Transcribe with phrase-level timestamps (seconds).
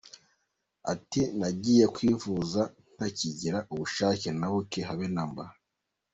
[0.93, 2.61] Ati “Nagiye kwivuza
[2.95, 5.43] ntakigira ubushake na buke habe na mba.